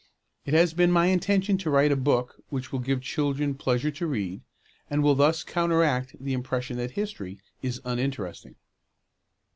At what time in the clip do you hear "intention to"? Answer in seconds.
1.05-1.69